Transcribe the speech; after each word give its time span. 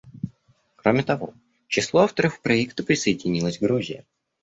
Кроме 0.77 1.03
того, 1.03 1.27
к 1.27 1.67
числу 1.67 1.99
авторов 1.99 2.41
проекта 2.41 2.81
присоединилась 2.83 3.59
Грузия. 3.59 4.03